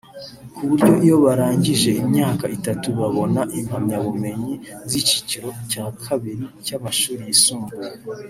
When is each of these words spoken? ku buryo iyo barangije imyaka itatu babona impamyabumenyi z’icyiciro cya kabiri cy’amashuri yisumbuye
ku 0.55 0.61
buryo 0.69 0.91
iyo 1.05 1.15
barangije 1.25 1.89
imyaka 2.03 2.45
itatu 2.57 2.87
babona 2.99 3.41
impamyabumenyi 3.59 4.53
z’icyiciro 4.89 5.49
cya 5.71 5.85
kabiri 6.03 6.43
cy’amashuri 6.65 7.21
yisumbuye 7.29 7.89